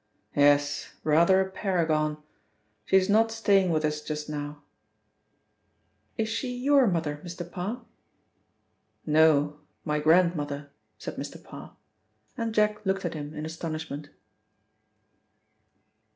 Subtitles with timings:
[0.35, 2.17] "Yes, rather a paragon;
[2.85, 4.63] she is not staying with us just now."
[6.17, 7.47] "Is she your mother, Mr.
[7.47, 7.85] Parr?"
[9.05, 11.39] "No, my grandmother," said Mr.
[11.43, 11.75] Parr,
[12.35, 14.09] and Jack looked at him in astonishment.